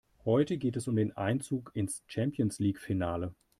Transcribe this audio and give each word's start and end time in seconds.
Heute 0.25 0.57
geht 0.57 0.77
es 0.77 0.87
um 0.87 0.95
den 0.95 1.15
Einzug 1.15 1.73
ins 1.75 2.03
Champions-League-Finale. 2.07 3.35